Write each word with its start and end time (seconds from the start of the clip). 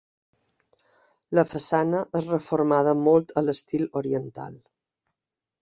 La 1.39 1.43
façana 1.51 2.01
és 2.21 2.31
reformada 2.33 2.97
molt 3.03 3.37
a 3.43 3.47
l'estil 3.47 3.89
oriental. 4.03 4.61